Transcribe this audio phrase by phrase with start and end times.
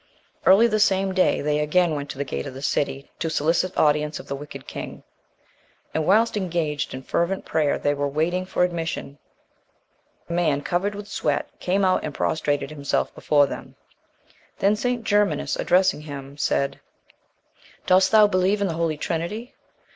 [0.47, 3.77] Early the same day, they again went to the gate of the city, to solicit
[3.77, 5.03] audience of the wicked king;
[5.93, 9.19] and, whilst engaged in fervent prayer they were waiting for admission,
[10.27, 13.75] a man, covered with sweat, came out, and prostrated himself before them.
[14.57, 15.03] Then St.
[15.03, 16.79] Germanus, addressing him, said
[17.85, 19.53] "Dost thou believe in the Holy Trinity?"